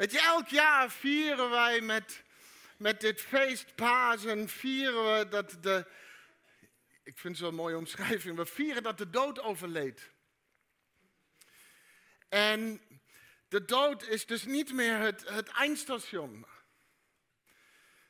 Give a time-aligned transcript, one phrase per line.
[0.00, 2.22] Weet je, elk jaar vieren wij met,
[2.76, 5.86] met dit feest Pasen, vieren we dat de,
[7.02, 10.10] ik vind het zo'n mooie omschrijving, we vieren dat de dood overleed.
[12.28, 12.80] En
[13.48, 16.46] de dood is dus niet meer het, het eindstation.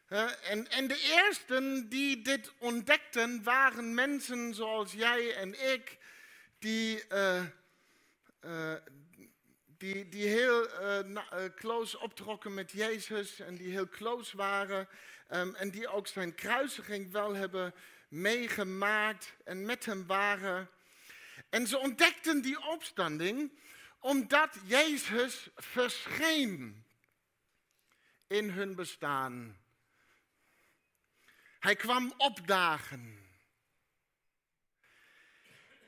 [0.06, 5.98] En, en de eersten die dit ontdekten waren mensen zoals jij en ik,
[6.58, 7.44] die, uh,
[8.44, 8.74] uh,
[9.80, 11.18] die, die heel uh,
[11.54, 14.88] close optrokken met Jezus en die heel close waren
[15.30, 17.74] um, en die ook zijn kruisiging wel hebben
[18.08, 20.70] meegemaakt en met hem waren.
[21.48, 23.52] En ze ontdekten die opstanding
[23.98, 26.84] omdat Jezus verscheen
[28.26, 29.58] in hun bestaan.
[31.58, 33.19] Hij kwam opdagen.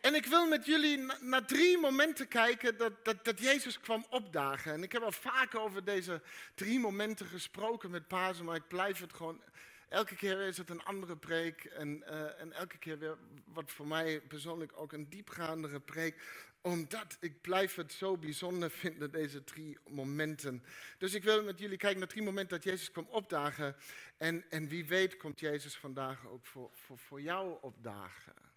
[0.03, 4.73] En ik wil met jullie naar drie momenten kijken dat, dat, dat, Jezus kwam opdagen.
[4.73, 6.21] En ik heb al vaak over deze
[6.55, 9.43] drie momenten gesproken met Pasen, maar ik blijf het gewoon.
[9.89, 13.87] Elke keer is het een andere preek en, uh, en elke keer weer wat voor
[13.87, 16.17] mij persoonlijk ook een diepgaandere preek
[16.61, 20.65] omdat ik blijf het zo bijzonder vinden, deze drie momenten.
[20.99, 23.77] Dus ik wil met jullie kijken naar drie momenten dat Jezus kwam opdagen.
[24.17, 28.52] En, en wie weet komt Jezus vandaag ook voor, voor, voor jou opdagen.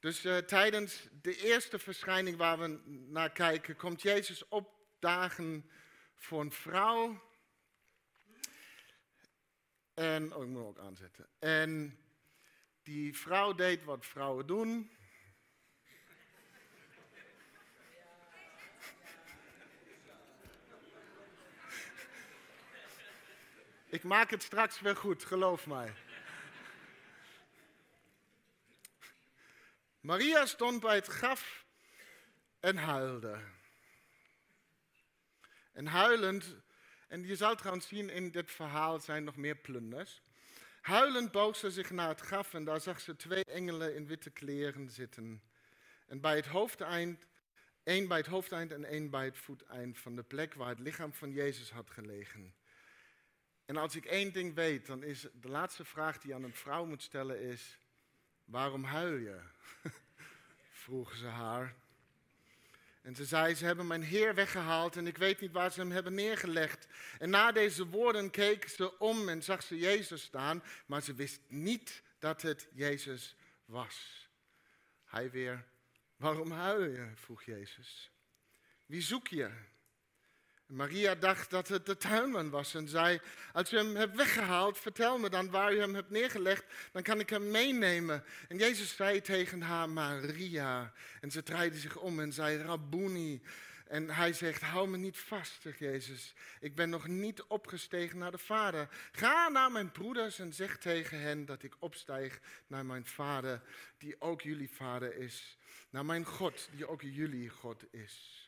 [0.00, 5.70] Dus uh, tijdens de eerste verschijning waar we naar kijken, komt Jezus opdagen
[6.14, 7.24] voor een vrouw.
[9.94, 11.28] En, oh ik moet ook aanzetten.
[11.38, 11.98] En
[12.82, 14.90] die vrouw deed wat vrouwen doen.
[23.86, 25.92] Ik maak het straks weer goed, geloof mij.
[30.06, 31.64] Maria stond bij het graf
[32.60, 33.38] en huilde.
[35.72, 36.56] En huilend,
[37.08, 40.22] en je zal trouwens zien in dit verhaal zijn nog meer plunders.
[40.80, 44.30] Huilend boog ze zich naar het graf en daar zag ze twee engelen in witte
[44.30, 45.42] kleren zitten.
[46.06, 47.26] En bij het hoofdeind,
[47.82, 51.12] één bij het hoofdeind en één bij het voeteind van de plek waar het lichaam
[51.12, 52.54] van Jezus had gelegen.
[53.64, 56.54] En als ik één ding weet, dan is de laatste vraag die je aan een
[56.54, 57.78] vrouw moet stellen is,
[58.46, 59.40] waarom huil je?
[60.84, 61.74] Vroegen ze haar.
[63.02, 65.90] En ze zei, ze hebben mijn Heer weggehaald en ik weet niet waar ze hem
[65.90, 66.86] hebben neergelegd.
[67.18, 71.40] En na deze woorden keek ze om en zag ze Jezus staan, maar ze wist
[71.48, 74.28] niet dat het Jezus was.
[75.04, 75.64] Hij weer,
[76.16, 77.10] waarom huil je?
[77.14, 78.10] vroeg Jezus.
[78.86, 79.50] Wie zoek je?
[80.66, 83.20] Maria dacht dat het de tuinman was en zei:
[83.52, 87.20] Als u hem hebt weggehaald, vertel me dan waar u hem hebt neergelegd, dan kan
[87.20, 88.24] ik hem meenemen.
[88.48, 90.92] En Jezus zei tegen haar: Maria.
[91.20, 93.42] En ze draaide zich om en zei: Rabboni.
[93.86, 96.34] En hij zegt: Hou me niet vast, Jezus.
[96.60, 98.88] Ik ben nog niet opgestegen naar de Vader.
[99.12, 103.62] Ga naar mijn broeders en zeg tegen hen dat ik opstijg naar mijn Vader,
[103.98, 105.58] die ook jullie Vader is.
[105.90, 108.45] Naar mijn God, die ook jullie God is.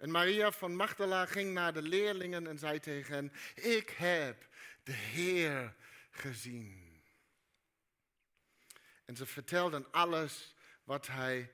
[0.00, 4.48] En Maria van Magdala ging naar de leerlingen en zei tegen hen: Ik heb
[4.82, 5.74] de Heer
[6.10, 7.02] gezien.
[9.04, 11.52] En ze vertelden alles wat hij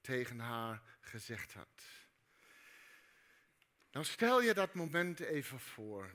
[0.00, 1.82] tegen haar gezegd had.
[3.90, 6.10] Nou stel je dat moment even voor.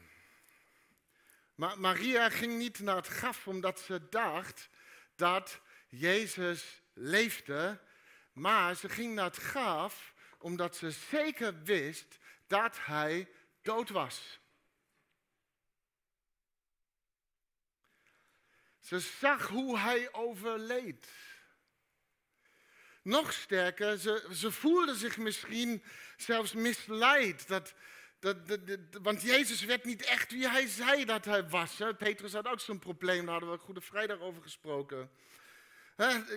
[1.56, 4.70] Maar Maria ging niet naar het graf omdat ze dacht
[5.16, 7.80] dat Jezus leefde,
[8.34, 10.13] maar ze ging naar het graf
[10.44, 12.18] omdat ze zeker wist
[12.48, 13.30] dat hij
[13.62, 14.40] dood was.
[18.80, 21.08] Ze zag hoe hij overleed.
[23.02, 25.84] Nog sterker, ze, ze voelde zich misschien
[26.18, 27.48] zelfs misleid.
[27.48, 27.74] Dat,
[28.20, 28.38] dat,
[29.02, 31.82] want Jezus werd niet echt wie hij zei dat hij was.
[31.98, 35.12] Petrus had ook zo'n probleem, daar hadden we Goede Vrijdag over gesproken.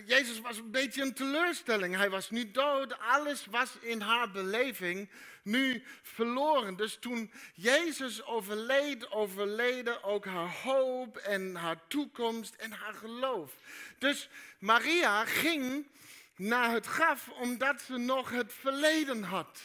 [0.07, 1.97] Jezus was een beetje een teleurstelling.
[1.97, 2.99] Hij was nu dood.
[2.99, 5.11] Alles was in haar beleving
[5.43, 6.77] nu verloren.
[6.77, 13.53] Dus toen Jezus overleed, overleden ook haar hoop en haar toekomst en haar geloof.
[13.99, 15.87] Dus Maria ging
[16.37, 19.61] naar het graf omdat ze nog het verleden had.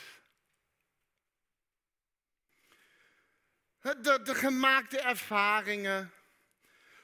[3.81, 6.11] De, de gemaakte ervaringen.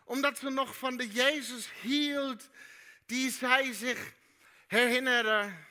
[0.03, 2.49] Omdat ze nog van de Jezus hield
[3.07, 4.13] die zij zich
[4.67, 5.65] herinneren.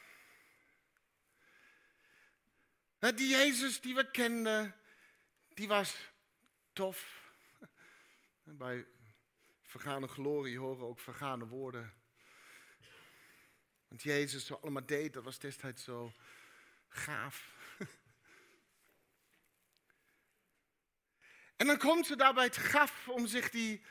[2.99, 4.75] Die Jezus die we kenden,
[5.55, 5.97] die was
[6.73, 7.31] tof.
[8.43, 8.87] Bij
[9.63, 11.95] vergane glorie horen ook vergane woorden.
[13.89, 16.13] Want Jezus zo allemaal deed, dat was destijds zo
[16.89, 17.55] gaaf.
[21.57, 23.83] En dan komt ze daar bij het graf om zich die,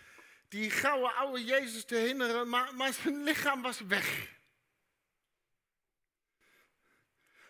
[0.55, 4.33] die gouden oude Jezus te herinneren, maar, maar zijn lichaam was weg.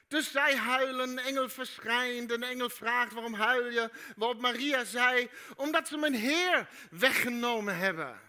[0.08, 3.90] Dus zij huilen, een engel verschijnt, een engel vraagt waarom huil je?
[4.16, 8.22] Waarop Maria zei, omdat ze mijn Heer weggenomen hebben.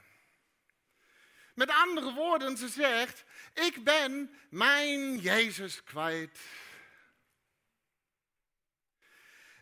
[1.54, 3.24] Met andere woorden, ze zegt,
[3.54, 6.38] ik ben mijn Jezus kwijt.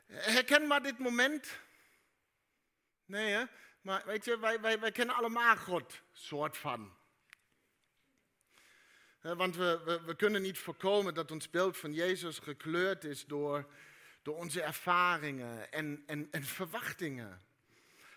[0.06, 1.49] Herken maar dit moment?
[3.14, 3.44] Nee, hè?
[3.81, 6.93] Maar weet je, wij, wij, wij kennen allemaal God, soort van.
[9.20, 13.66] Want we, we, we, kunnen niet voorkomen dat ons beeld van Jezus gekleurd is door,
[14.22, 17.40] door onze ervaringen en, en, en verwachtingen.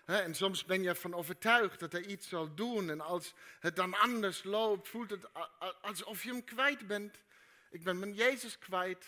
[0.05, 2.89] En soms ben je ervan overtuigd dat hij iets zal doen.
[2.89, 5.27] En als het dan anders loopt, voelt het
[5.81, 7.19] alsof je hem kwijt bent.
[7.69, 9.05] Ik ben mijn Jezus kwijt.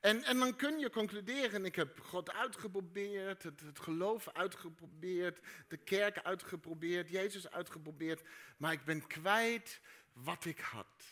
[0.00, 5.38] En, en dan kun je concluderen, ik heb God uitgeprobeerd, het, geloof uitgeprobeerd,
[5.68, 8.22] de kerk uitgeprobeerd, Jezus uitgeprobeerd,
[8.56, 9.80] maar ik ben kwijt
[10.12, 11.04] wat ik had.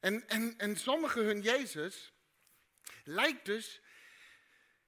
[0.00, 2.12] En, en, en sommigen hun Jezus
[3.04, 3.80] lijkt dus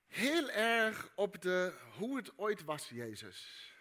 [0.06, 3.72] heel erg op de, hoe het ooit was, Jezus.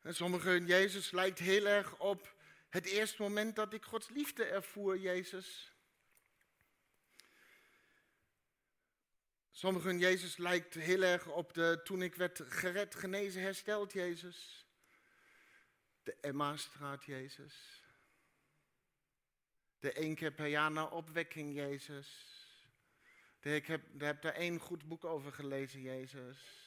[0.00, 2.34] En sommigen hun Jezus lijkt heel erg op
[2.72, 5.72] het eerste moment dat ik Gods liefde ervoer, Jezus.
[9.50, 14.66] Sommigen Jezus lijkt heel erg op de toen ik werd gered, genezen, hersteld, Jezus.
[16.02, 17.82] De Emma-straat, Jezus.
[19.78, 22.26] De één keer per jaar opwekking, Jezus.
[23.40, 26.61] ik heb, heb daar één goed boek over gelezen, Jezus.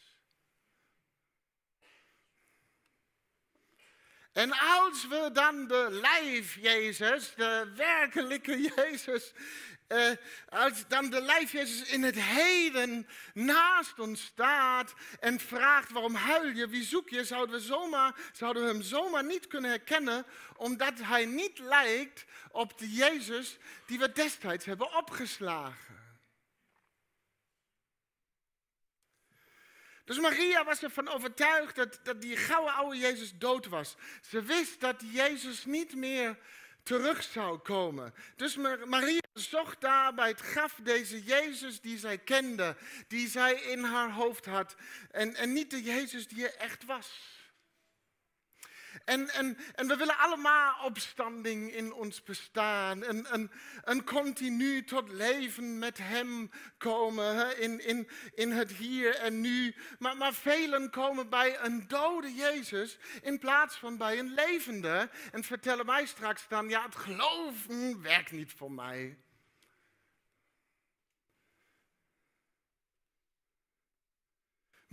[4.35, 9.31] En als we dan de lijf Jezus, de werkelijke Jezus,
[9.87, 10.11] uh,
[10.49, 16.47] als dan de lijf Jezus in het heden naast ons staat en vraagt waarom huil
[16.47, 17.23] je, wie zoek je,
[17.59, 23.57] we, zouden we hem zomaar niet kunnen herkennen, omdat hij niet lijkt op de Jezus
[23.85, 26.04] die we destijds hebben opgeslagen.
[30.05, 33.95] Dus Maria was ervan overtuigd dat, dat die gouden oude Jezus dood was.
[34.29, 36.37] Ze wist dat Jezus niet meer
[36.83, 38.13] terug zou komen.
[38.35, 38.55] Dus
[38.85, 42.75] Maria zocht daar bij het graf deze Jezus die zij kende,
[43.07, 44.75] die zij in haar hoofd had.
[45.11, 47.34] En, en niet de Jezus die er echt was.
[49.05, 53.03] En, en, en we willen allemaal opstanding in ons bestaan.
[53.03, 53.51] En,
[53.83, 57.59] en, continu tot leven met Hem komen.
[57.59, 59.75] In, in, in het hier en nu.
[59.99, 65.09] Maar, maar velen komen bij een dode Jezus in plaats van bij een levende.
[65.31, 69.17] En vertellen mij straks dan, ja het geloven werkt niet voor mij.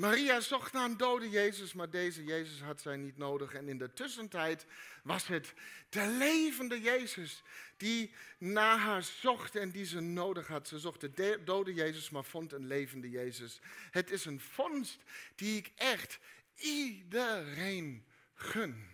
[0.03, 3.55] Maria zocht naar een dode Jezus, maar deze Jezus had zij niet nodig.
[3.55, 4.67] En in de tussentijd
[5.03, 5.53] was het
[5.89, 7.43] de levende Jezus
[7.77, 10.69] die naar haar zocht en die ze nodig had.
[10.69, 13.61] Ze zocht de dode Jezus, maar vond een levende Jezus.
[13.91, 14.99] Het is een vondst
[15.35, 16.19] die ik echt
[16.55, 18.05] iedereen
[18.35, 18.92] gun.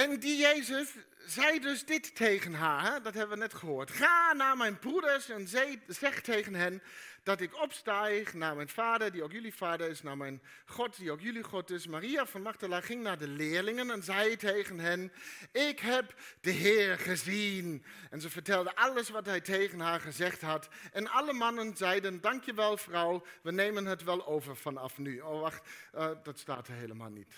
[0.00, 0.90] En die Jezus
[1.26, 3.90] zei dus dit tegen haar, dat hebben we net gehoord.
[3.90, 5.48] Ga naar mijn broeders en
[5.86, 6.82] zeg tegen hen
[7.22, 11.10] dat ik opstijg naar mijn vader, die ook jullie vader is, naar mijn God, die
[11.10, 11.86] ook jullie God is.
[11.86, 15.12] Maria van Magdala ging naar de leerlingen en zei tegen hen,
[15.52, 17.84] ik heb de Heer gezien.
[18.10, 20.68] En ze vertelde alles wat hij tegen haar gezegd had.
[20.92, 25.20] En alle mannen zeiden, dankjewel vrouw, we nemen het wel over vanaf nu.
[25.20, 27.28] Oh wacht, uh, dat staat er helemaal niet.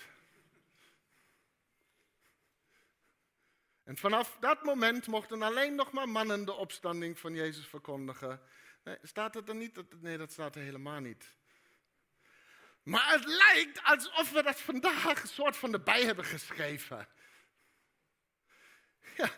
[3.83, 8.41] En vanaf dat moment mochten alleen nog maar mannen de opstanding van Jezus verkondigen.
[8.83, 10.01] Nee, staat het er niet?
[10.01, 11.35] Nee, dat staat er helemaal niet.
[12.83, 17.07] Maar het lijkt alsof we dat vandaag een soort van erbij hebben geschreven.
[19.17, 19.29] Ja,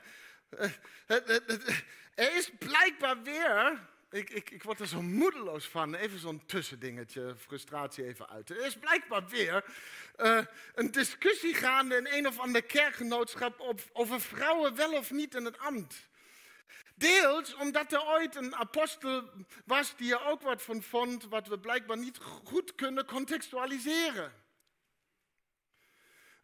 [2.15, 5.95] er is blijkbaar weer ik, ik, ik word er zo moedeloos van.
[5.95, 8.50] Even zo'n tussendingetje, frustratie even uit.
[8.50, 9.65] Er is blijkbaar weer
[10.17, 10.39] uh,
[10.75, 15.45] een discussie gaande in een of ander kerkgenootschap op, over vrouwen wel of niet in
[15.45, 15.95] het ambt.
[16.95, 19.29] Deels omdat er ooit een apostel
[19.65, 24.44] was die er ook wat van vond, wat we blijkbaar niet goed kunnen contextualiseren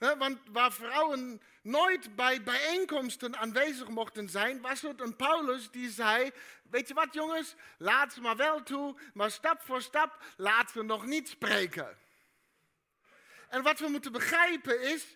[0.01, 6.31] want waar vrouwen nooit bij bijeenkomsten aanwezig mochten zijn, was het een Paulus die zei:
[6.69, 10.83] Weet je wat, jongens, laat ze maar wel toe, maar stap voor stap laten we
[10.83, 11.97] nog niet spreken.
[13.49, 15.15] En wat we moeten begrijpen is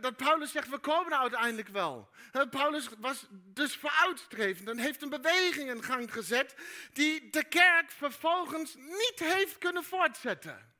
[0.00, 2.10] Dat Paulus zegt, we komen uiteindelijk wel.
[2.50, 6.54] Paulus was dus vooruitstrevend en heeft een beweging in gang gezet
[6.92, 10.75] die de kerk vervolgens niet heeft kunnen voortzetten.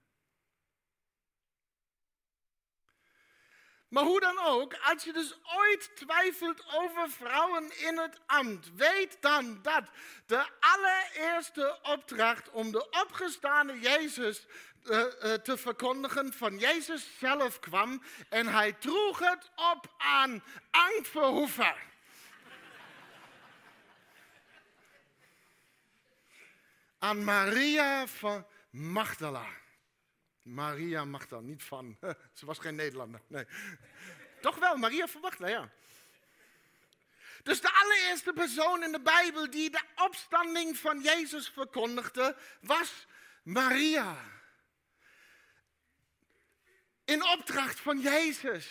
[3.89, 9.17] Maar hoe dan ook, als je dus ooit twijfelt over vrouwen in het ambt, weet
[9.21, 9.85] dan dat
[10.27, 14.47] de allereerste opdracht om de opgestane Jezus
[14.85, 21.07] uh, uh, te verkondigen van Jezus zelf kwam en hij droeg het op aan Ank
[26.99, 29.47] aan Maria van Magdala.
[30.47, 31.97] Maria Magdala, niet van.
[32.39, 33.21] Ze was geen Nederlander.
[33.27, 33.45] Nee.
[34.41, 35.71] Toch wel, Maria van Magdala, ja.
[37.43, 43.07] Dus de allereerste persoon in de Bijbel die de opstanding van Jezus verkondigde, was
[43.43, 44.17] Maria.
[47.05, 48.69] In opdracht van Jezus.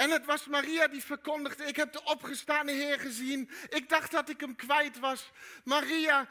[0.00, 3.50] En het was Maria die verkondigde, ik heb de opgestane Heer gezien.
[3.68, 5.30] Ik dacht dat ik hem kwijt was.
[5.64, 6.28] Maria,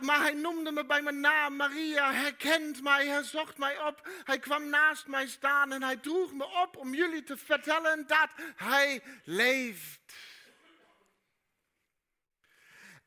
[0.00, 1.56] maar hij noemde me bij mijn naam.
[1.56, 4.08] Maria herkent mij, hij zocht mij op.
[4.24, 8.28] Hij kwam naast mij staan en hij droeg me op om jullie te vertellen dat
[8.56, 10.00] hij leeft.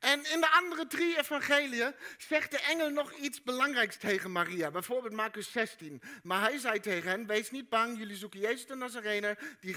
[0.05, 4.71] En in de andere drie evangeliën zegt de engel nog iets belangrijks tegen Maria.
[4.71, 6.01] Bijvoorbeeld Marcus 16.
[6.23, 9.37] Maar hij zei tegen hen, wees niet bang, jullie zoeken Jezus de Nazarener.
[9.59, 9.75] Die,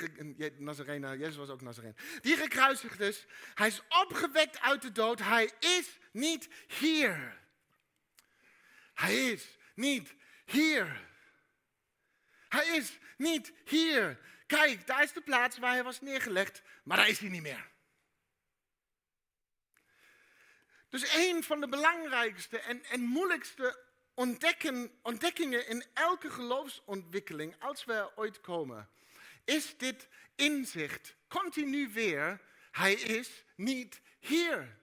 [0.59, 1.97] Nazarener, Jezus was ook Nazareen.
[2.21, 3.27] Die gekruisigd is.
[3.55, 5.19] Hij is opgewekt uit de dood.
[5.19, 7.39] Hij is niet hier.
[8.95, 11.01] Hij is niet hier.
[12.49, 14.19] Hij is niet hier.
[14.47, 17.67] Kijk, daar is de plaats waar hij was neergelegd, maar daar is hij niet meer.
[20.89, 23.79] Dus een van de belangrijkste en, en moeilijkste
[25.03, 28.89] ontdekkingen in elke geloofsontwikkeling, als we er ooit komen,
[29.45, 31.15] is dit inzicht.
[31.29, 32.41] Continu weer,
[32.71, 34.77] hij is niet hier.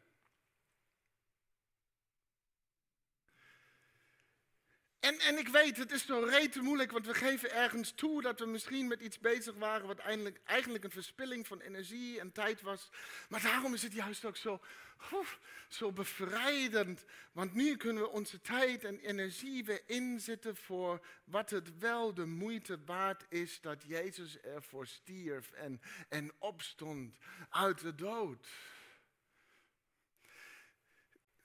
[5.06, 8.40] En, en ik weet, het is zo rete moeilijk, want we geven ergens toe dat
[8.40, 12.62] we misschien met iets bezig waren wat eigenlijk, eigenlijk een verspilling van energie en tijd
[12.62, 12.90] was.
[13.30, 14.62] Maar daarom is het juist ook zo,
[15.68, 17.06] zo bevrijdend.
[17.32, 22.26] Want nu kunnen we onze tijd en energie weer inzetten voor wat het wel de
[22.26, 27.18] moeite waard is dat Jezus ervoor stierf en, en opstond
[27.50, 28.48] uit de dood.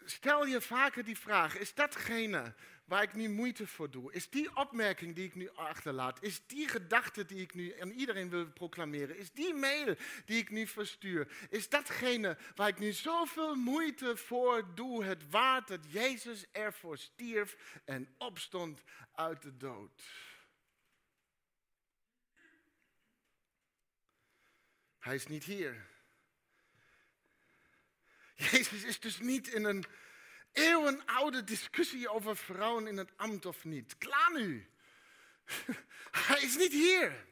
[0.04, 2.54] Stel je vaker die vraag, is datgene
[2.90, 6.68] waar ik nu moeite voor doe, is die opmerking die ik nu achterlaat, is die
[6.68, 9.94] gedachte die ik nu aan iedereen wil proclameren, is die mail
[10.25, 15.68] die ik nu verstuur, is datgene waar ik nu zoveel moeite voor doe, het waard
[15.68, 18.82] dat Jezus ervoor stierf en opstond
[19.14, 20.02] uit de dood.
[24.99, 25.87] Hij is niet hier.
[28.35, 29.85] Jezus is dus niet in een
[30.52, 33.99] eeuwenoude discussie over vrouwen in het ambt of niet.
[33.99, 34.69] Klaar nu.
[36.28, 37.28] Hij is niet hier.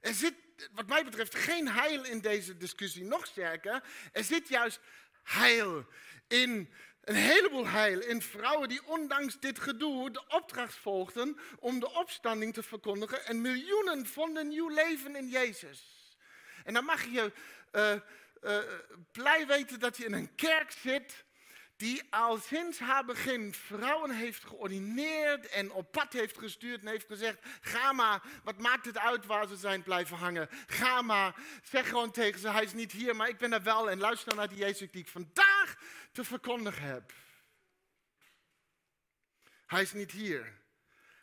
[0.00, 0.34] Er zit,
[0.72, 3.04] wat mij betreft, geen heil in deze discussie.
[3.04, 3.82] Nog sterker,
[4.12, 4.80] er zit juist
[5.22, 5.86] heil
[6.28, 11.90] in, een heleboel heil in vrouwen die ondanks dit gedoe de opdracht volgden om de
[11.92, 13.24] opstanding te verkondigen.
[13.24, 15.98] En miljoenen vonden nieuw leven in Jezus.
[16.64, 17.32] En dan mag je
[17.72, 17.94] uh,
[18.42, 18.58] uh,
[19.12, 21.26] blij weten dat je in een kerk zit
[21.78, 27.06] die al sinds haar begin vrouwen heeft geordineerd en op pad heeft gestuurd en heeft
[27.06, 30.48] gezegd, ga maar, wat maakt het uit waar ze zijn blijven hangen?
[30.66, 33.90] Ga maar, zeg gewoon tegen ze, hij is niet hier, maar ik ben er wel
[33.90, 35.76] en luister naar die Jezus die ik vandaag
[36.12, 37.12] te verkondigen heb.
[39.66, 40.58] Hij is niet hier.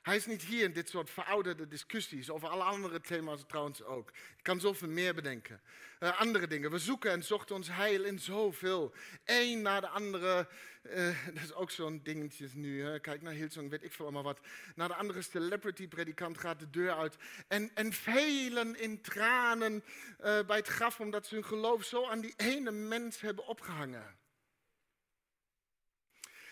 [0.05, 2.29] Hij is niet hier in dit soort verouderde discussies.
[2.29, 4.09] Over alle andere thema's trouwens ook.
[4.09, 5.61] Ik kan zoveel meer bedenken.
[5.99, 6.71] Uh, andere dingen.
[6.71, 8.93] We zoeken en zochten ons heil in zoveel.
[9.23, 10.47] Eén na de andere.
[10.83, 12.83] Uh, dat is ook zo'n dingetje nu.
[12.83, 12.99] Hè.
[12.99, 14.39] Kijk naar Hillsong, weet ik veel allemaal wat.
[14.75, 17.15] Na de andere celebrity-predikant gaat de deur uit.
[17.47, 22.21] En, en velen in tranen uh, bij het graf, omdat ze hun geloof zo aan
[22.21, 24.15] die ene mens hebben opgehangen.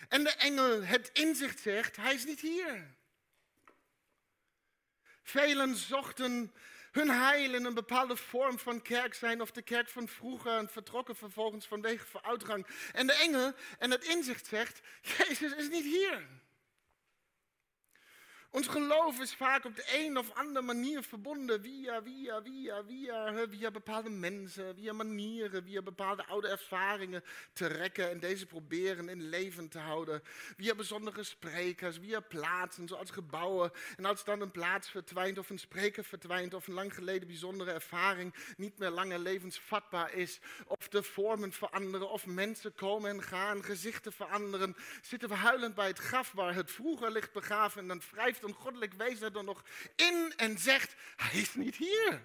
[0.08, 3.02] En de engel het inzicht zegt: Hij is niet hier.
[5.24, 6.52] Velen zochten
[6.90, 10.68] hun heil in een bepaalde vorm van kerk zijn of de kerk van vroeger en
[10.68, 12.66] vertrokken vervolgens vanwege vooruitgang.
[12.92, 16.26] En de engel en het inzicht zegt, Jezus is niet hier.
[18.54, 23.46] Ons geloof is vaak op de een of andere manier verbonden via, via, via, via,
[23.50, 29.28] via bepaalde mensen, via manieren, via bepaalde oude ervaringen te rekken en deze proberen in
[29.28, 30.22] leven te houden.
[30.56, 33.70] Via bijzondere sprekers, via plaatsen zoals gebouwen.
[33.96, 37.72] En als dan een plaats verdwijnt of een spreker verdwijnt of een lang geleden bijzondere
[37.72, 43.64] ervaring niet meer langer levensvatbaar is, of de vormen veranderen of mensen komen en gaan,
[43.64, 48.02] gezichten veranderen, zitten we huilend bij het graf waar het vroeger ligt begraven en dan
[48.12, 49.64] wrijft een goddelijk wezen er nog
[49.96, 52.22] in en zegt, hij is niet hier.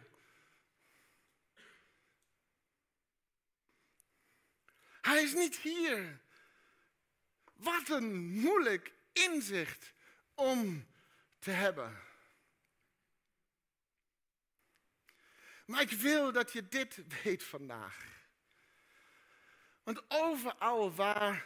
[5.01, 6.19] Hij is niet hier.
[7.53, 9.93] Wat een moeilijk inzicht
[10.33, 10.87] om
[11.39, 12.01] te hebben.
[15.65, 18.05] Maar ik wil dat je dit weet vandaag.
[19.83, 21.45] Want overal waar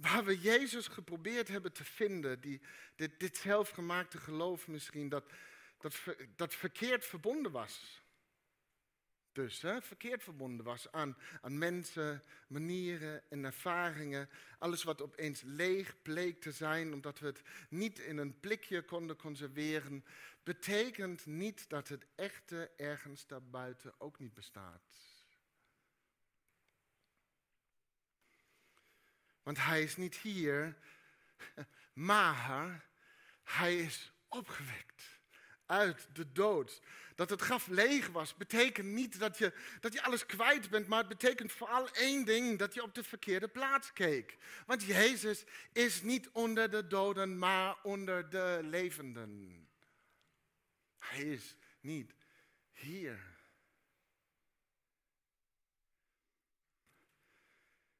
[0.00, 2.60] waar we Jezus geprobeerd hebben te vinden, die,
[2.96, 5.24] dit, dit zelfgemaakte geloof misschien, dat,
[5.78, 5.94] dat,
[6.36, 8.02] dat verkeerd verbonden was.
[9.32, 14.28] Dus hè, verkeerd verbonden was aan, aan mensen, manieren en ervaringen.
[14.58, 19.16] Alles wat opeens leeg bleek te zijn, omdat we het niet in een blikje konden
[19.16, 20.04] conserveren,
[20.42, 25.07] betekent niet dat het echte ergens daarbuiten ook niet bestaat.
[29.48, 30.76] Want hij is niet hier,
[31.92, 32.84] maar
[33.42, 35.02] hij is opgewekt
[35.66, 36.82] uit de dood.
[37.14, 40.98] Dat het graf leeg was, betekent niet dat je, dat je alles kwijt bent, maar
[40.98, 44.36] het betekent vooral één ding, dat je op de verkeerde plaats keek.
[44.66, 49.68] Want Jezus is niet onder de doden, maar onder de levenden.
[50.98, 52.14] Hij is niet
[52.72, 53.37] hier.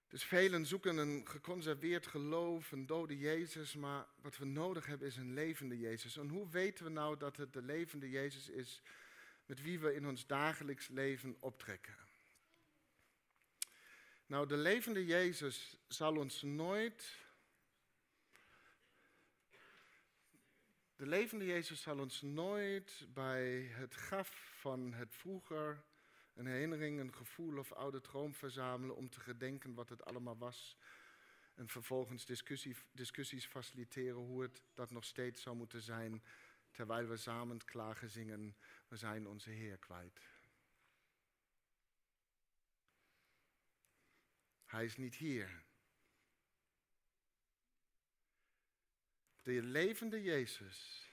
[0.08, 5.16] Dus velen zoeken een geconserveerd geloof, een dode Jezus, maar wat we nodig hebben is
[5.16, 6.16] een levende Jezus.
[6.16, 8.82] En hoe weten we nou dat het de levende Jezus is
[9.46, 11.96] met wie we in ons dagelijks leven optrekken?
[14.26, 17.16] Nou, de levende Jezus zal ons nooit.
[20.96, 25.84] De levende Jezus zal ons nooit bij het graf van het vroeger
[26.38, 30.76] een herinnering, een gevoel of oude droom verzamelen om te gedenken wat het allemaal was.
[31.54, 36.22] En vervolgens discussie, discussies faciliteren hoe het dat nog steeds zou moeten zijn,
[36.70, 38.56] terwijl we samen klagen zingen,
[38.88, 40.20] we zijn onze Heer kwijt.
[44.64, 45.62] Hij is niet hier.
[49.42, 51.08] De levende Jezus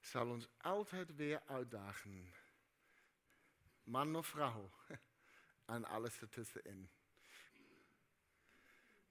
[0.00, 2.40] zal ons altijd weer uitdagen
[3.84, 4.70] man of vrouw,
[5.64, 6.90] en alles ertussenin.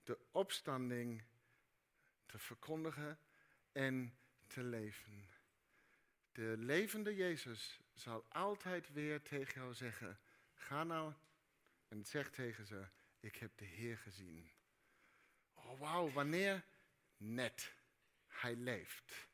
[0.04, 1.24] De opstanding
[2.26, 3.20] te verkondigen
[3.72, 5.30] en te leven.
[6.32, 10.20] De levende Jezus zal altijd weer tegen jou zeggen:
[10.54, 11.14] ga nou
[11.88, 12.88] en zeg tegen ze:
[13.20, 14.52] ik heb de Heer gezien.
[15.54, 16.64] Oh wauw, wanneer?
[17.18, 17.74] Net.
[18.28, 19.30] Hij leeft.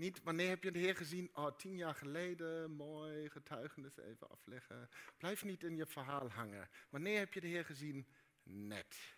[0.00, 1.30] Niet wanneer heb je de Heer gezien?
[1.32, 4.90] Oh, tien jaar geleden, mooi, getuigenis even afleggen.
[5.16, 6.68] Blijf niet in je verhaal hangen.
[6.90, 8.06] Wanneer heb je de Heer gezien?
[8.42, 9.16] Net.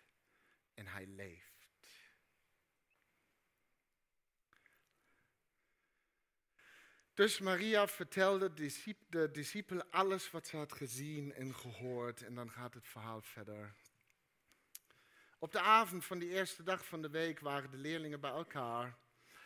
[0.73, 1.69] En hij leeft.
[7.13, 8.53] Dus Maria vertelde
[9.09, 12.21] de discipelen alles wat ze had gezien en gehoord.
[12.21, 13.75] En dan gaat het verhaal verder.
[15.39, 19.01] Op de avond van die eerste dag van de week waren de leerlingen bij elkaar.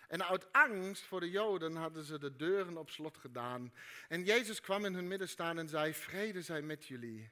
[0.08, 3.74] En uit angst voor de Joden hadden ze de deuren op slot gedaan.
[4.08, 7.30] En Jezus kwam in hun midden staan en zei: Vrede zij met jullie.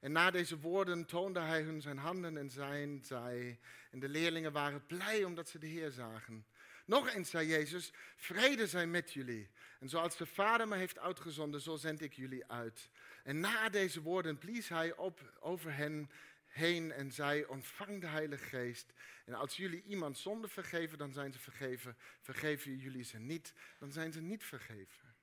[0.00, 3.58] En na deze woorden toonde hij hun zijn handen en zijn zij.
[3.90, 6.46] En de leerlingen waren blij omdat ze de Heer zagen.
[6.84, 9.50] Nog eens zei Jezus: Vrede zij met jullie.
[9.80, 12.90] En zoals de Vader me heeft uitgezonden, zo zend ik jullie uit.
[13.24, 16.10] En na deze woorden blies hij op over hen
[16.56, 18.92] heen en zei: Ontvang de Heilige Geest.
[19.24, 21.96] En als jullie iemand zonde vergeven, dan zijn ze vergeven.
[22.20, 25.14] Vergeven jullie ze niet, dan zijn ze niet vergeven.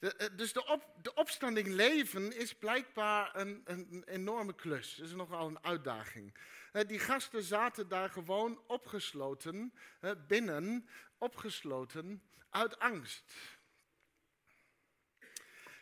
[0.00, 4.94] Eh, dus de, op, de, opstanding leven is blijkbaar een, een, enorme klus.
[4.94, 6.34] Dat is nogal een uitdaging.
[6.72, 9.72] Eh, die gasten zaten daar gewoon opgesloten,
[10.26, 13.32] binnen, opgesloten uit angst.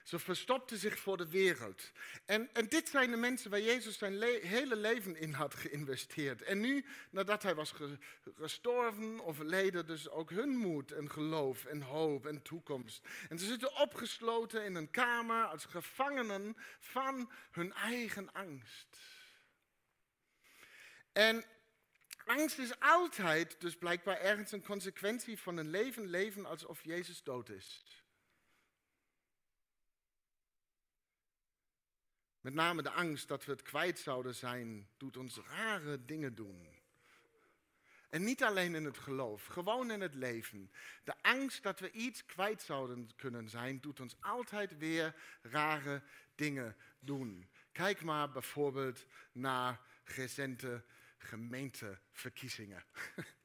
[0.06, 1.92] Ze verstopten zich voor de wereld.
[2.24, 6.42] En, en dit zijn de mensen waar Jezus zijn hele leven in had geïnvesteerd.
[6.42, 7.74] En nu, nadat hij was
[8.36, 13.08] gestorven, overleden, dus ook hun moed en geloof en hoop en toekomst.
[13.28, 18.98] En ze zitten opgesloten in een kamer als gevangenen van hun eigen angst.
[21.12, 21.44] En
[22.24, 27.48] Angst is altijd dus blijkbaar ergens een consequentie van een leven leven alsof Jezus dood
[27.48, 27.84] is.
[32.46, 36.68] Met name de angst dat we het kwijt zouden zijn, doet ons rare dingen doen.
[38.08, 40.70] En niet alleen in het geloof, gewoon in het leven.
[41.04, 46.02] De angst dat we iets kwijt zouden kunnen zijn, doet ons altijd weer rare
[46.34, 47.48] dingen doen.
[47.72, 50.84] Kijk maar bijvoorbeeld naar recente
[51.18, 52.84] gemeenteverkiezingen.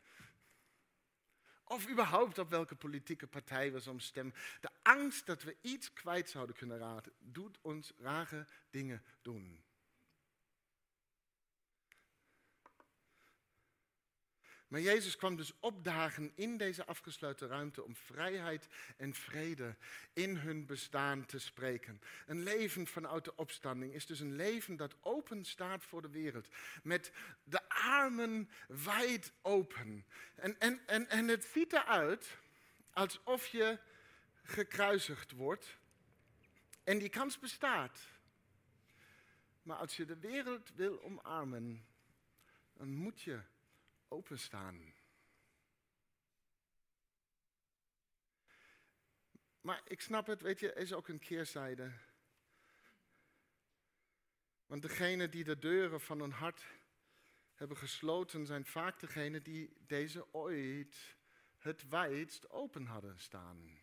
[1.71, 4.33] Of überhaupt op welke politieke partij we soms stemmen.
[4.59, 9.63] De angst dat we iets kwijt zouden kunnen raden, doet ons rare dingen doen.
[14.71, 19.75] Maar Jezus kwam dus opdagen in deze afgesloten ruimte om vrijheid en vrede
[20.13, 22.01] in hun bestaan te spreken.
[22.25, 26.47] Een leven vanuit de opstanding is dus een leven dat open staat voor de wereld.
[26.83, 27.11] Met
[27.43, 30.05] de armen wijd open.
[30.35, 32.37] En, en, en, en het ziet eruit
[32.93, 33.79] alsof je
[34.43, 35.77] gekruisigd wordt.
[36.83, 37.99] En die kans bestaat.
[39.61, 41.85] Maar als je de wereld wil omarmen,
[42.73, 43.41] dan moet je
[44.11, 44.93] openstaan.
[49.61, 51.91] Maar ik snap het, weet je, is ook een keerzijde.
[54.65, 56.63] Want degenen die de deuren van hun hart
[57.53, 61.15] hebben gesloten, zijn vaak degenen die deze ooit
[61.57, 63.79] het wijdst open hadden staan.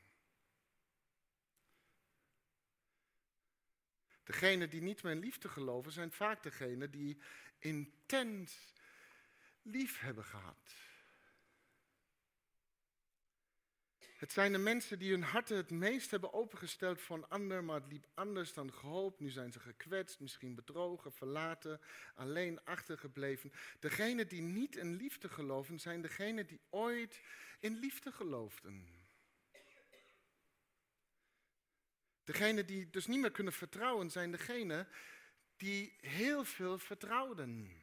[4.22, 7.18] Degenen die niet in liefde geloven, zijn vaak degenen die
[7.58, 8.77] intens
[9.62, 10.74] lief hebben gehad.
[14.18, 17.80] Het zijn de mensen die hun harten het meest hebben opengesteld voor een ander, maar
[17.80, 19.20] het liep anders dan gehoopt.
[19.20, 21.80] Nu zijn ze gekwetst, misschien bedrogen, verlaten,
[22.14, 23.52] alleen achtergebleven.
[23.78, 27.20] Degenen die niet in liefde geloven, zijn degenen die ooit
[27.60, 28.86] in liefde geloofden.
[32.24, 34.88] Degenen die dus niet meer kunnen vertrouwen, zijn degenen
[35.56, 37.82] die heel veel vertrouwden.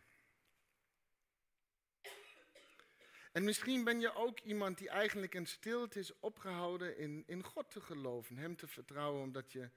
[3.35, 7.71] En misschien ben je ook iemand die eigenlijk in stilte is opgehouden in, in God
[7.71, 9.69] te geloven, Hem te vertrouwen, omdat je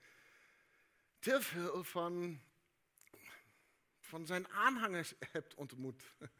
[1.18, 2.40] te veel van,
[4.00, 6.02] van zijn aanhangers hebt ontmoet.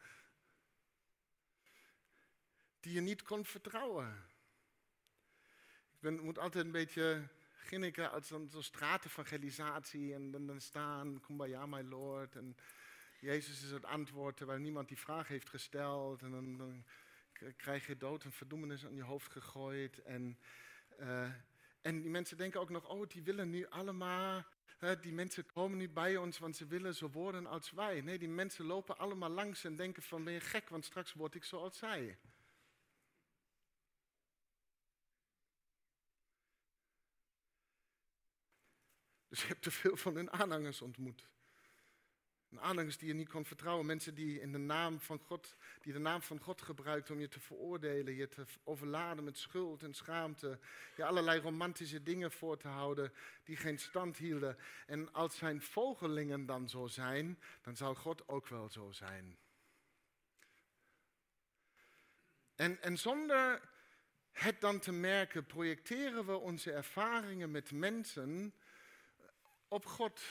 [2.79, 4.25] Die je niet kon vertrouwen.
[5.93, 7.27] Ik ben, moet altijd een beetje
[7.57, 12.35] ginniken als zo'n zo straatevangelisatie en dan, dan staan, kumbaya my lord.
[12.35, 12.57] En
[13.19, 16.21] Jezus is het antwoord terwijl niemand die vraag heeft gesteld.
[16.21, 16.85] En dan, dan
[17.57, 20.01] krijg je dood en verdoemenis aan je hoofd gegooid.
[20.01, 20.39] En,
[20.99, 21.31] uh,
[21.81, 24.45] en die mensen denken ook nog, oh, die willen nu allemaal,
[25.01, 28.01] die mensen komen nu bij ons, want ze willen zo worden als wij.
[28.01, 31.35] Nee, die mensen lopen allemaal langs en denken van, ben je gek, want straks word
[31.35, 32.17] ik zoals zij.
[39.29, 41.29] Dus je hebt te veel van hun aanhangers ontmoet.
[42.57, 43.85] Aanhangers die je niet kon vertrouwen.
[43.85, 47.27] Mensen die in de naam van God, die de naam van God gebruikten om je
[47.27, 50.59] te veroordelen, je te overladen met schuld en schaamte.
[50.95, 54.57] Je allerlei romantische dingen voor te houden die geen stand hielden.
[54.85, 59.37] En als zijn volgelingen dan zo zijn, dan zal God ook wel zo zijn.
[62.55, 63.61] En, en zonder
[64.31, 68.53] het dan te merken, projecteren we onze ervaringen met mensen
[69.67, 70.21] op God.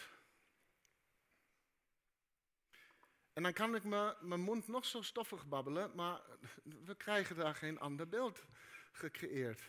[3.38, 3.85] En dan kan ik
[4.20, 6.20] mijn mond nog zo stoffig babbelen, maar
[6.62, 8.46] we krijgen daar geen ander beeld
[8.92, 9.62] gecreëerd.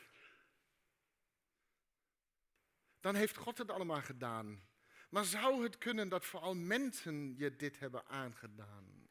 [3.00, 4.68] Dan heeft God het allemaal gedaan.
[5.10, 9.10] Maar zou het kunnen dat vooral mensen je dit hebben aangedaan?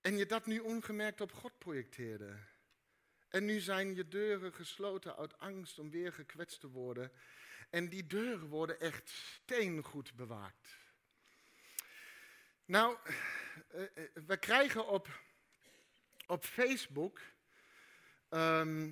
[0.00, 2.38] En je dat nu ongemerkt op God projecteerde.
[3.28, 7.12] En nu zijn je deuren gesloten uit angst om weer gekwetst te worden.
[7.70, 10.84] En die deuren worden echt steengoed bewaakt.
[12.66, 12.96] Nou,
[13.68, 13.88] eh, eh,
[14.26, 15.20] we krijgen op,
[16.26, 17.20] op Facebook
[18.28, 18.90] ehm,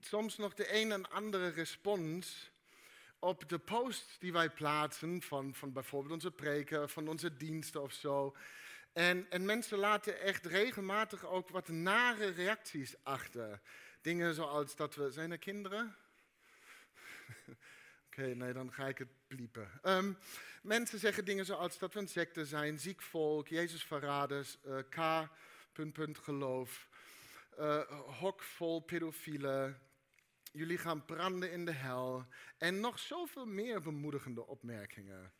[0.00, 2.50] soms nog de een en andere respons
[3.18, 7.92] op de posts die wij plaatsen van, van bijvoorbeeld onze preken, van onze diensten of
[7.92, 8.36] zo.
[8.92, 13.60] En, en mensen laten echt regelmatig ook wat nare reacties achter.
[14.00, 15.10] Dingen zoals dat we.
[15.10, 15.96] Zijn er kinderen?
[18.06, 19.17] Oké, nee, dan ga ik het
[19.82, 20.18] Um,
[20.62, 25.28] mensen zeggen dingen zoals dat we een secte zijn, ziek volk, Jezus verraders, uh, K,
[25.72, 26.88] punt, punt, geloof,
[27.58, 27.82] uh,
[28.20, 29.80] hok vol pedofielen,
[30.52, 32.26] jullie gaan branden in de hel
[32.58, 35.32] en nog zoveel meer bemoedigende opmerkingen.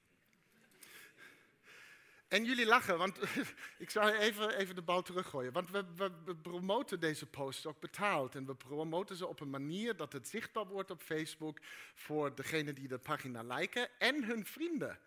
[2.29, 3.19] En jullie lachen, want
[3.79, 5.53] ik zou even, even de bal teruggooien.
[5.53, 8.35] Want we, we, promoten deze posts ook betaald.
[8.35, 11.59] En we promoten ze op een manier dat het zichtbaar wordt op Facebook
[11.95, 14.99] voor degenen die de pagina liken en hun vrienden.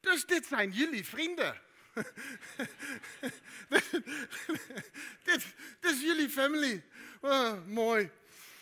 [0.00, 1.60] Dus dit zijn jullie vrienden.
[3.68, 3.90] dit,
[5.22, 6.84] dit, is jullie family.
[7.20, 8.10] Oh, mooi.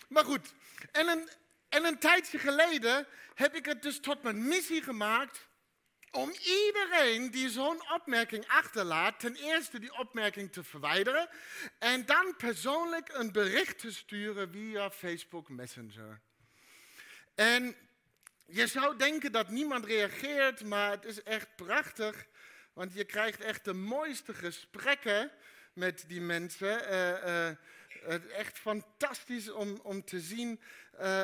[0.07, 0.53] Maar goed,
[0.91, 1.29] en
[1.75, 5.44] en een tijdje geleden heb ik het dus tot mijn missie gemaakt
[6.15, 11.29] om iedereen die zo'n opmerking achterlaat, ten eerste die opmerking te verwijderen
[11.79, 16.21] en dan persoonlijk een bericht te sturen via Facebook Messenger.
[17.35, 17.75] En
[18.45, 22.25] je zou denken dat niemand reageert, maar het is echt prachtig,
[22.73, 25.31] want je krijgt echt de mooiste gesprekken
[25.73, 26.91] met die mensen.
[26.91, 27.49] Uh,
[28.07, 30.59] uh, echt fantastisch om, om te zien.
[31.01, 31.23] Uh,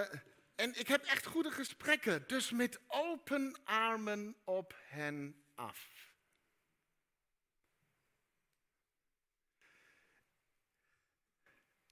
[0.61, 6.09] en ik heb echt goede gesprekken, dus met open armen op hen af.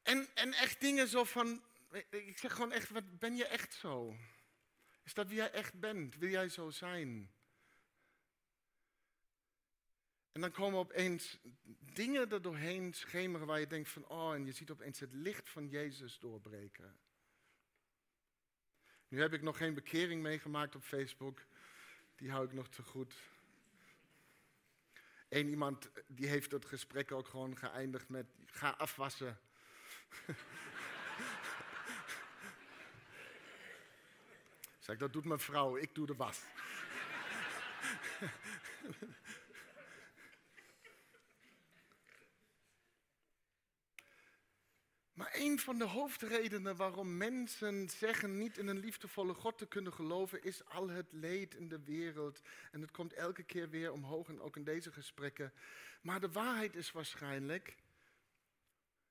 [0.01, 1.63] En, en echt dingen zo van,
[2.09, 4.15] ik zeg gewoon echt, wat ben je echt zo?
[5.03, 6.15] Is dat wie jij echt bent?
[6.15, 7.31] Wil jij zo zijn?
[10.31, 11.37] En dan komen opeens
[11.93, 15.49] dingen er doorheen schemeren waar je denkt van, oh, en je ziet opeens het licht
[15.49, 16.99] van Jezus doorbreken.
[19.09, 21.41] Nu heb ik nog geen bekering meegemaakt op Facebook.
[22.15, 23.13] Die hou ik nog te goed.
[25.29, 29.39] Eén iemand die heeft het gesprek ook gewoon geëindigd met: ga afwassen.
[34.79, 36.41] zeg, dat doet mijn vrouw, ik doe de was.
[45.39, 50.43] een van de hoofdredenen waarom mensen zeggen niet in een liefdevolle God te kunnen geloven,
[50.43, 52.41] is al het leed in de wereld.
[52.71, 55.53] En het komt elke keer weer omhoog en ook in deze gesprekken.
[56.01, 57.75] Maar de waarheid is waarschijnlijk,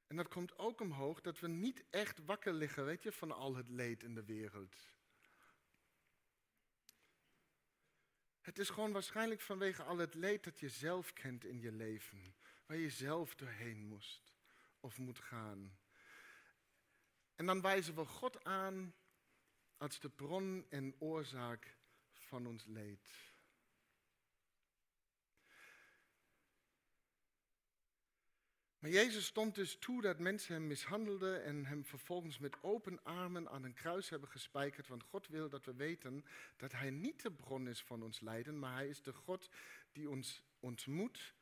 [0.07, 3.57] en dat komt ook omhoog, dat we niet echt wakker liggen, weet je, van al
[3.57, 4.77] het leed in de wereld.
[8.41, 12.35] Het is gewoon waarschijnlijk vanwege al het leed dat je zelf kent in je leven,
[12.67, 14.33] waar je zelf doorheen moest
[14.81, 15.79] of moet gaan.
[17.39, 18.95] En dan wijzen we God aan
[19.77, 21.77] als de bron en oorzaak
[22.13, 23.09] van ons leed.
[28.79, 33.49] Maar Jezus stond dus toe dat mensen hem mishandelden en hem vervolgens met open armen
[33.49, 34.89] aan een kruis hebben gespijkerd.
[34.89, 36.25] Want God wil dat we weten
[36.57, 39.49] dat Hij niet de bron is van ons lijden, maar Hij is de God
[39.93, 41.35] die ons ontmoet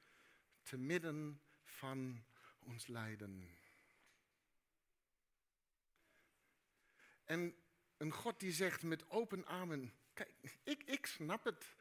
[0.62, 2.24] te midden van
[2.58, 3.64] ons lijden.
[7.26, 7.54] En
[7.96, 10.30] een God die zegt met open armen, kijk,
[10.62, 11.74] ik, ik snap het.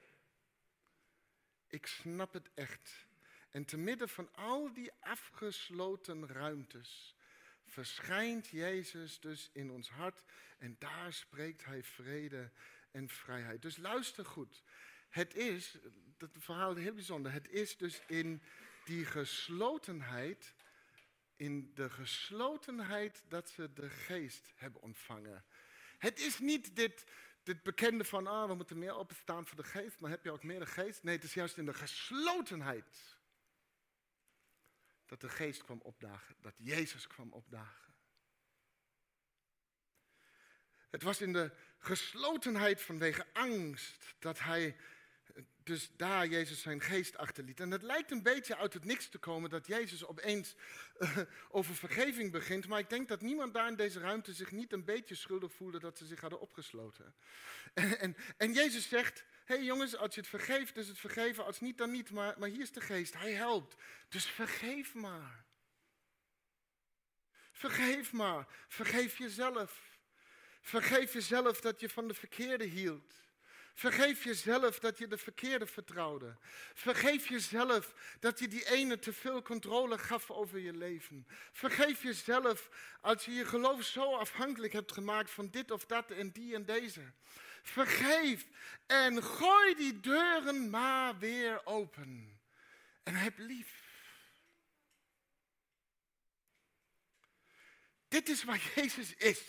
[1.68, 3.08] Ik snap het echt.
[3.50, 7.16] En te midden van al die afgesloten ruimtes
[7.66, 10.24] verschijnt Jezus dus in ons hart
[10.58, 12.52] en daar spreekt Hij vrede
[12.92, 13.62] en vrijheid.
[13.62, 14.64] Dus luister goed.
[15.10, 15.78] Het is,
[16.18, 18.42] dat verhaal is heel bijzonder, het is dus in
[18.84, 20.55] die geslotenheid
[21.36, 25.46] in de geslotenheid dat ze de geest hebben ontvangen.
[25.98, 27.06] Het is niet dit,
[27.44, 30.44] dit bekende van, ah, we moeten meer openstaan voor de geest, maar heb je ook
[30.44, 31.04] meer de geest?
[31.04, 33.18] Nee, het is juist in de geslotenheid
[35.06, 37.94] dat de geest kwam opdagen, dat Jezus kwam opdagen.
[40.90, 44.76] Het was in de geslotenheid vanwege angst dat hij
[45.66, 47.60] dus daar Jezus zijn geest achterliet.
[47.60, 50.56] En het lijkt een beetje uit het niks te komen dat Jezus opeens
[51.00, 51.18] uh,
[51.50, 52.68] over vergeving begint.
[52.68, 55.80] Maar ik denk dat niemand daar in deze ruimte zich niet een beetje schuldig voelde
[55.80, 57.16] dat ze zich hadden opgesloten.
[57.74, 61.46] En, en, en Jezus zegt, hé hey jongens, als je het vergeeft, is het vergeven.
[61.46, 62.12] Als niet, dan niet.
[62.12, 63.76] Maar, maar hier is de geest, hij helpt.
[64.10, 65.46] Dus vergeef maar.
[67.52, 68.48] Vergeef maar.
[68.68, 69.82] Vergeef jezelf.
[70.62, 73.25] Vergeef jezelf dat je van de verkeerde hield.
[73.76, 76.38] Vergeef jezelf dat je de verkeerde vertrouwde.
[76.74, 81.28] Vergeef jezelf dat je die ene te veel controle gaf over je leven.
[81.52, 82.70] Vergeef jezelf
[83.02, 86.66] als je je geloof zo afhankelijk hebt gemaakt van dit of dat en die en
[86.66, 87.12] deze.
[87.64, 88.46] Vergeef
[88.86, 92.40] en gooi die deuren maar weer open.
[93.04, 93.84] En heb lief.
[98.08, 99.44] Dit is waar Jezus is.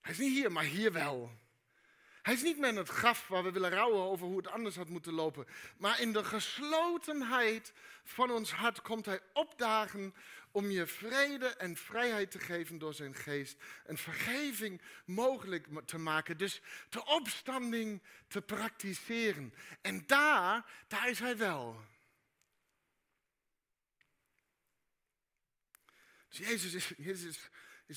[0.00, 1.44] Hij is niet hier, maar hier wel.
[2.26, 4.76] Hij is niet meer in het graf waar we willen rouwen over hoe het anders
[4.76, 5.46] had moeten lopen.
[5.76, 7.72] Maar in de geslotenheid
[8.04, 10.14] van ons hart komt hij opdagen
[10.50, 13.56] om je vrede en vrijheid te geven door zijn geest.
[13.84, 16.36] Een vergeving mogelijk te maken.
[16.36, 19.54] Dus de opstanding te praktiseren.
[19.80, 21.80] En daar, daar is hij wel.
[26.28, 27.50] Dus Jezus is, Jezus is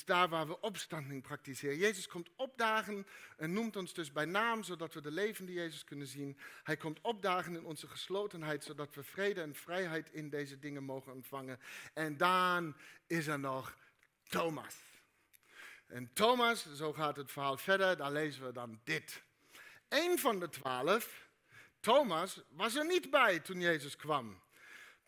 [0.06, 1.78] daar waar we opstanding praktiseren.
[1.78, 6.08] Jezus komt opdagen en noemt ons dus bij naam, zodat we de levende Jezus kunnen
[6.08, 6.38] zien.
[6.63, 11.13] Hij komt opdagen in onze geslotenheid, zodat we vrede en vrijheid in deze dingen mogen
[11.13, 11.60] ontvangen.
[11.93, 12.75] En dan
[13.08, 13.78] is er nog
[14.23, 14.75] Thomas.
[15.88, 19.23] En Thomas, zo gaat het verhaal verder, daar lezen we dan dit.
[19.88, 21.28] Een van de twaalf,
[21.80, 24.41] Thomas, was er niet bij toen Jezus kwam.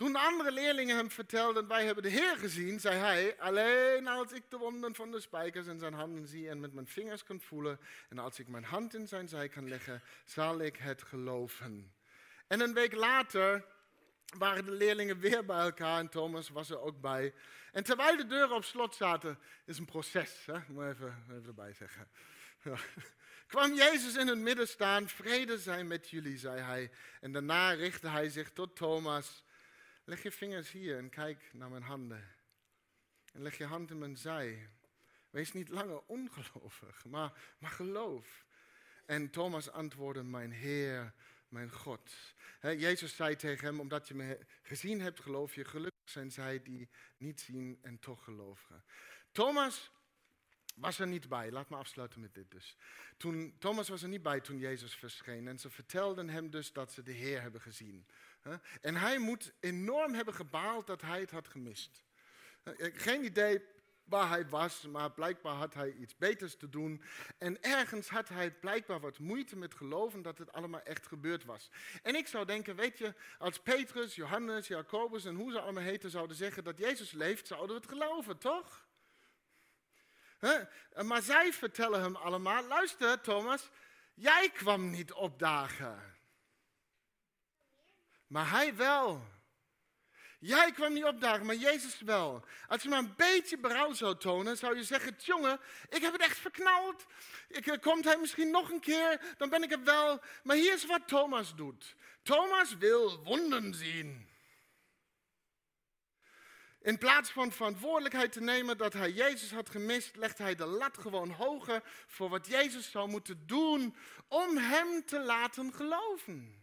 [0.01, 4.31] Toen de andere leerlingen hem vertelden, wij hebben de Heer gezien, zei hij, alleen als
[4.31, 7.41] ik de wonden van de spijkers in zijn handen zie en met mijn vingers kan
[7.41, 11.93] voelen, en als ik mijn hand in zijn zij kan leggen, zal ik het geloven.
[12.47, 13.65] En een week later
[14.37, 17.33] waren de leerlingen weer bij elkaar en Thomas was er ook bij.
[17.71, 20.57] En terwijl de deuren op slot zaten, is een proces, hè?
[20.67, 22.07] moet even, erbij zeggen.
[23.47, 26.91] Kwam Jezus in hun midden staan, vrede zijn met jullie, zei hij.
[27.19, 29.43] En daarna richtte hij zich tot Thomas.
[30.11, 32.27] Leg je vingers hier en kijk naar mijn handen.
[33.33, 34.69] En leg je hand in mijn zij.
[35.29, 38.45] Wees niet langer ongelovig, maar, maar geloof.
[39.05, 41.13] En Thomas antwoordde, mijn Heer,
[41.47, 42.11] mijn God.
[42.61, 45.65] Jezus zei tegen hem, omdat je me gezien hebt, geloof je.
[45.65, 48.83] Gelukkig zijn zij die niet zien en toch geloven.
[49.31, 49.91] Thomas
[50.81, 51.51] was er niet bij.
[51.51, 52.75] Laat me afsluiten met dit dus.
[53.17, 55.47] Toen, Thomas was er niet bij toen Jezus verscheen.
[55.47, 58.05] En ze vertelden hem dus dat ze de Heer hebben gezien.
[58.81, 62.03] En hij moet enorm hebben gebaald dat hij het had gemist.
[62.93, 63.61] Geen idee
[64.03, 67.03] waar hij was, maar blijkbaar had hij iets beters te doen.
[67.37, 71.69] En ergens had hij blijkbaar wat moeite met geloven dat het allemaal echt gebeurd was.
[72.03, 76.09] En ik zou denken, weet je, als Petrus, Johannes, Jacobus en hoe ze allemaal heten
[76.09, 78.89] zouden zeggen dat Jezus leeft, zouden we het geloven, toch?
[81.03, 83.69] Maar zij vertellen hem allemaal, luister Thomas,
[84.13, 86.11] jij kwam niet opdagen.
[88.27, 89.23] Maar hij wel.
[90.39, 92.45] Jij kwam niet opdagen, maar Jezus wel.
[92.67, 96.21] Als je maar een beetje berouw zou tonen, zou je zeggen: Jongen, ik heb het
[96.21, 97.05] echt verknald.
[97.47, 100.19] Ik, eh, komt hij misschien nog een keer, dan ben ik het wel.
[100.43, 104.30] Maar hier is wat Thomas doet: Thomas wil wonden zien.
[106.81, 110.97] In plaats van verantwoordelijkheid te nemen dat hij Jezus had gemist, legt hij de lat
[110.97, 113.95] gewoon hoger voor wat Jezus zou moeten doen
[114.27, 116.61] om hem te laten geloven.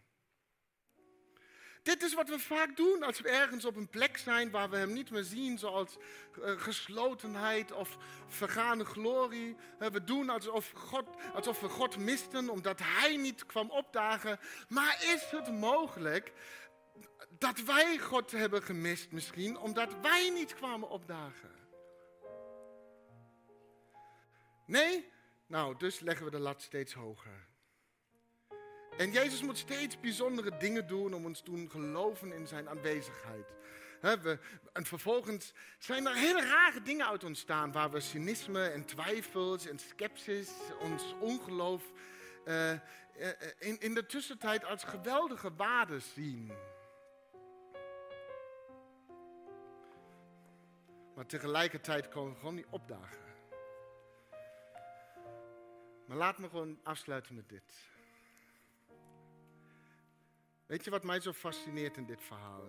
[1.83, 4.77] Dit is wat we vaak doen als we ergens op een plek zijn waar we
[4.77, 9.55] hem niet meer zien, zoals uh, geslotenheid of vergane glorie.
[9.77, 14.39] we doen alsof, God, alsof we God misten omdat hij niet kwam opdagen.
[14.67, 16.33] Maar is het mogelijk
[17.39, 21.51] dat wij God hebben gemist misschien omdat wij niet kwamen opdagen?
[24.65, 25.11] Nee?
[25.47, 27.47] Nou, dus leggen we de lat steeds hoger.
[28.97, 33.53] En Jezus moet steeds bijzondere dingen doen om ons te geloven in zijn aanwezigheid.
[34.01, 34.39] we,
[34.73, 39.79] en vervolgens zijn er hele rare dingen uit ontstaan waar we cynisme en twijfels en
[39.79, 41.83] sceptisch, ons ongeloof
[42.45, 42.71] uh,
[43.59, 46.51] in, in de tussentijd als geweldige waarden zien.
[51.19, 53.25] Maar tegelijkertijd we gewoon niet opdagen.
[56.05, 57.87] Maar laat me gewoon afsluiten met dit.
[60.65, 62.63] Weet je wat mij zo fascineert in dit verhaal?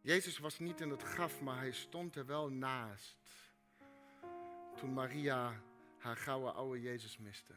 [0.00, 3.18] Jezus was niet in het graf, maar hij stond er wel naast.
[4.76, 5.60] Toen Maria
[5.98, 7.54] haar gouden oude Jezus miste.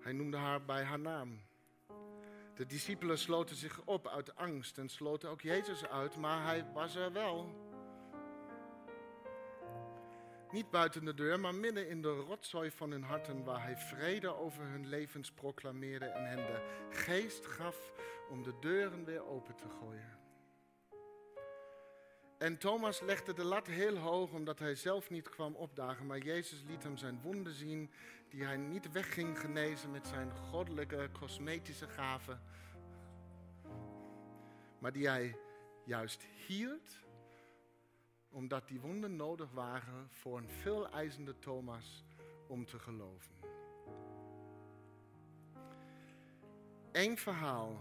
[0.00, 1.40] Hij noemde haar bij haar naam.
[2.54, 6.94] De discipelen sloten zich op uit angst en sloten ook Jezus uit, maar hij was
[6.94, 7.70] er wel.
[10.50, 14.34] Niet buiten de deur, maar midden in de rotzooi van hun harten, waar hij vrede
[14.34, 17.92] over hun levens proclameerde en hen de geest gaf
[18.30, 20.18] om de deuren weer open te gooien.
[22.38, 26.62] En Thomas legde de lat heel hoog omdat hij zelf niet kwam opdagen, maar Jezus
[26.66, 27.90] liet hem zijn wonden zien
[28.32, 32.40] die hij niet wegging genezen met zijn goddelijke cosmetische gaven,
[34.78, 35.36] maar die hij
[35.84, 37.00] juist hield
[38.30, 42.04] omdat die wonden nodig waren voor een veel eisende Thomas
[42.48, 43.34] om te geloven.
[46.92, 47.80] Eén verhaal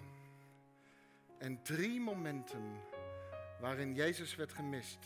[1.37, 2.81] en drie momenten
[3.59, 5.05] waarin Jezus werd gemist.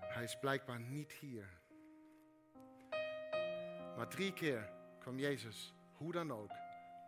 [0.00, 1.55] Hij is blijkbaar niet hier.
[3.96, 6.50] Maar drie keer kwam Jezus, hoe dan ook,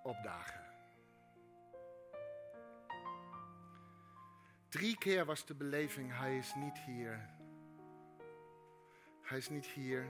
[0.03, 0.61] opdagen.
[4.69, 7.29] Drie keer was de beleving, hij is niet hier.
[9.23, 10.07] Hij is niet hier.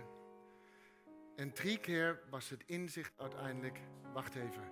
[1.36, 3.80] En drie keer was het inzicht uiteindelijk,
[4.12, 4.64] wacht even,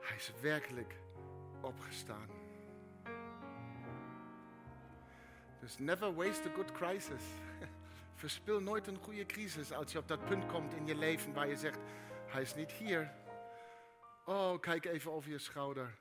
[0.00, 0.94] hij is werkelijk
[1.60, 2.28] opgestaan.
[5.60, 7.22] Dus never waste a good crisis.
[8.16, 11.48] Verspil nooit een goede crisis als je op dat punt komt in je leven waar
[11.48, 11.78] je zegt,
[12.26, 13.12] hij is niet hier.
[14.24, 15.94] Oh, kijk even over je schouder.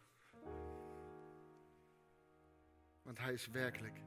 [3.02, 4.00] Want hij is werkelijk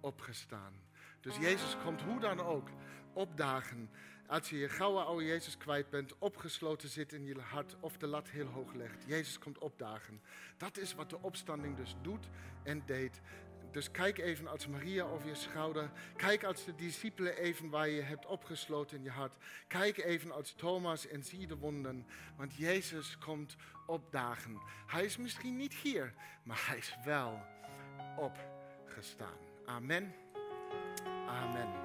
[0.00, 0.80] opgestaan.
[1.20, 2.68] Dus Jezus komt hoe dan ook
[3.12, 3.90] opdagen.
[4.26, 8.06] Als je je gouden oude Jezus kwijt bent, opgesloten zit in je hart of de
[8.06, 9.04] lat heel hoog legt.
[9.06, 10.22] Jezus komt opdagen.
[10.56, 12.28] Dat is wat de opstanding dus doet
[12.62, 13.20] en deed.
[13.72, 15.90] Dus kijk even als Maria over je schouder.
[16.16, 19.36] Kijk als de discipelen even waar je hebt opgesloten in je hart.
[19.66, 22.06] Kijk even als Thomas en zie de wonden.
[22.36, 23.56] Want Jezus komt
[23.86, 24.60] opdagen.
[24.86, 27.40] Hij is misschien niet hier, maar hij is wel
[28.16, 29.38] opgestaan.
[29.66, 30.14] Amen.
[31.26, 31.81] Amen.